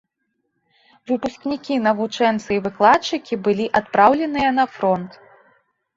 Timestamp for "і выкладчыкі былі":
2.57-3.65